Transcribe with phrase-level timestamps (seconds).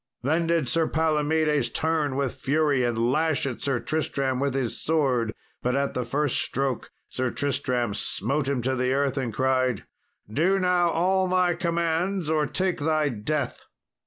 [0.23, 5.31] Then did Sir Palomedes turn with fury, and lash at Sir Tristram with his sword;
[5.61, 9.85] but at the first stroke Sir Tristram smote him to the earth, and cried,
[10.27, 13.61] "Do now all my commands, or take thy death."